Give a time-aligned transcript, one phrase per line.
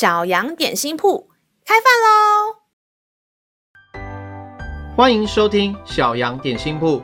[0.00, 1.28] 小羊点心铺
[1.62, 2.56] 开饭喽！
[4.96, 7.02] 欢迎收听小羊点心铺，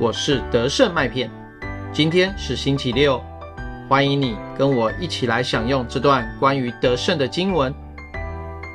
[0.00, 1.28] 我是德胜麦片。
[1.92, 3.20] 今天是星期六，
[3.88, 7.74] 欢迎你跟我一起来享用这段关于德胜的经文。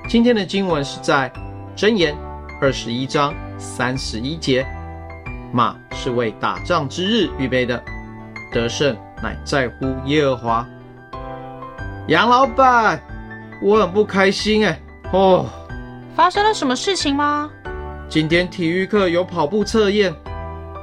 [0.10, 1.32] 今天的经文是在
[1.74, 2.14] 箴言
[2.62, 4.68] 二十一章三十一节：
[5.54, 7.82] 马是为打仗之日预备的，
[8.52, 10.68] 得胜乃在乎耶和华。
[12.10, 13.02] 杨老板。
[13.62, 14.82] 我很不开心哎，
[15.14, 15.46] 哦，
[16.16, 17.50] 发生了什么事情吗？
[18.10, 20.12] 今天体育课有跑步测验，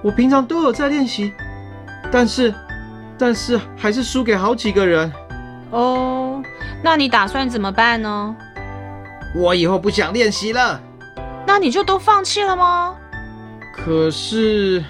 [0.03, 1.33] 我平常都有在练习，
[2.13, 2.55] 但是，
[3.19, 5.13] 但是还是输给好几个人。
[5.73, 6.41] 哦，
[6.83, 8.37] 那你打算怎么办呢？
[9.35, 10.81] 我以后不想练习了。
[11.45, 12.95] 那你就都放弃了吗？
[13.75, 14.85] 可是，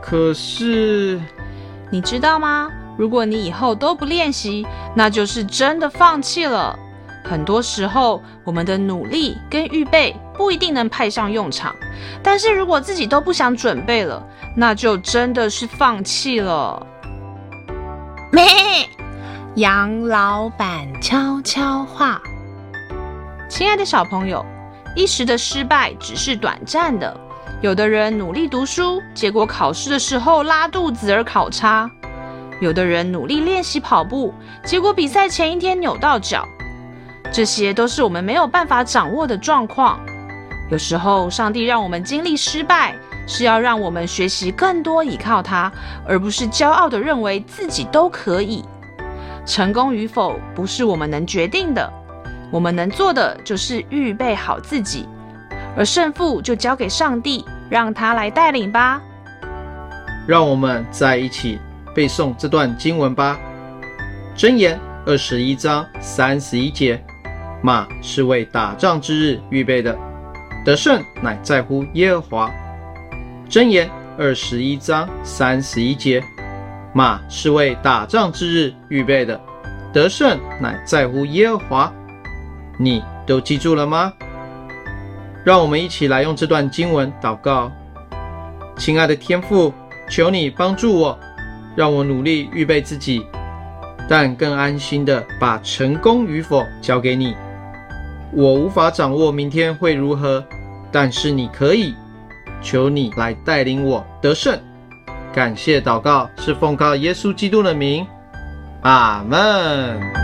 [0.00, 1.20] 可是，
[1.90, 2.70] 你知道吗？
[2.96, 4.66] 如果你以后都不练习，
[4.96, 6.78] 那就是真的放弃了。
[7.32, 11.74] 很多时候，我们的努力跟预备不一定能派上用场，
[12.22, 14.22] 但是如果自己都不想准备了，
[14.54, 16.86] 那就真的是放弃了。
[18.30, 18.44] 咩，
[19.54, 22.20] 杨老板悄悄话：
[23.48, 24.44] 亲爱的小朋友，
[24.94, 27.18] 一时的失败只是短暂的。
[27.62, 31.88] 有的人努力读书，结果考试的时候拉肚子而考差；
[32.60, 34.34] 有的人努力练习跑步，
[34.66, 36.46] 结果比赛前一天扭到脚。
[37.32, 39.98] 这些都是我们没有办法掌握的状况。
[40.70, 42.94] 有时候，上帝让我们经历失败，
[43.26, 45.72] 是要让我们学习更多依靠他，
[46.06, 48.62] 而不是骄傲地认为自己都可以。
[49.44, 51.90] 成功与否不是我们能决定的，
[52.50, 55.08] 我们能做的就是预备好自己，
[55.76, 59.00] 而胜负就交给上帝，让他来带领吧。
[60.26, 61.58] 让我们在一起
[61.94, 63.38] 背诵这段经文吧，
[64.38, 67.02] 《箴言》二十一章三十一节。
[67.62, 69.96] 马是为打仗之日预备的，
[70.64, 72.50] 得胜乃在乎耶和华。
[73.48, 76.20] 箴言二十一章三十一节，
[76.92, 79.40] 马是为打仗之日预备的，
[79.92, 81.92] 得胜乃在乎耶和华。
[82.78, 84.12] 你都记住了吗？
[85.44, 87.70] 让我们一起来用这段经文祷告。
[88.76, 89.72] 亲爱的天父，
[90.08, 91.16] 求你帮助我，
[91.76, 93.24] 让我努力预备自己，
[94.08, 97.36] 但更安心的把成功与否交给你。
[98.34, 100.42] 我无法掌握明天会如何，
[100.90, 101.94] 但是你可以，
[102.62, 104.58] 求你来带领我得胜。
[105.32, 108.06] 感谢祷告是奉靠耶稣基督的名，
[108.82, 110.21] 阿门。